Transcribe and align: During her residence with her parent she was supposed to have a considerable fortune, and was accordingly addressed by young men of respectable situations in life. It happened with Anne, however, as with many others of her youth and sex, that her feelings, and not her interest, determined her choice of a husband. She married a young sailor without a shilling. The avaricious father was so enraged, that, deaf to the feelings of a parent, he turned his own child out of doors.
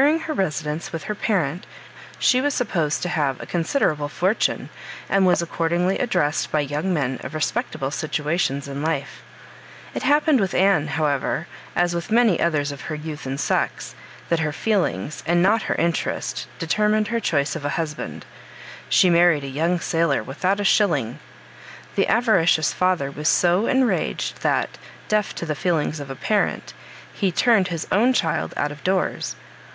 During 0.00 0.20
her 0.20 0.32
residence 0.32 0.90
with 0.90 1.04
her 1.04 1.14
parent 1.14 1.66
she 2.18 2.40
was 2.40 2.54
supposed 2.54 3.02
to 3.02 3.10
have 3.10 3.38
a 3.38 3.44
considerable 3.44 4.08
fortune, 4.08 4.70
and 5.10 5.26
was 5.26 5.42
accordingly 5.42 5.98
addressed 5.98 6.50
by 6.50 6.60
young 6.60 6.94
men 6.94 7.20
of 7.22 7.34
respectable 7.34 7.90
situations 7.90 8.66
in 8.66 8.80
life. 8.80 9.20
It 9.92 10.02
happened 10.02 10.40
with 10.40 10.54
Anne, 10.54 10.86
however, 10.86 11.46
as 11.76 11.94
with 11.94 12.10
many 12.10 12.40
others 12.40 12.72
of 12.72 12.80
her 12.88 12.94
youth 12.94 13.26
and 13.26 13.38
sex, 13.38 13.94
that 14.30 14.38
her 14.38 14.50
feelings, 14.50 15.22
and 15.26 15.42
not 15.42 15.64
her 15.64 15.74
interest, 15.74 16.46
determined 16.58 17.08
her 17.08 17.20
choice 17.20 17.54
of 17.54 17.66
a 17.66 17.76
husband. 17.76 18.24
She 18.88 19.10
married 19.10 19.44
a 19.44 19.46
young 19.46 19.78
sailor 19.78 20.22
without 20.22 20.58
a 20.58 20.64
shilling. 20.64 21.18
The 21.96 22.06
avaricious 22.08 22.72
father 22.72 23.10
was 23.10 23.28
so 23.28 23.66
enraged, 23.66 24.40
that, 24.40 24.78
deaf 25.08 25.34
to 25.34 25.44
the 25.44 25.54
feelings 25.54 26.00
of 26.00 26.08
a 26.08 26.16
parent, 26.16 26.72
he 27.12 27.30
turned 27.30 27.68
his 27.68 27.86
own 27.92 28.14
child 28.14 28.54
out 28.56 28.72
of 28.72 28.82
doors. 28.84 29.36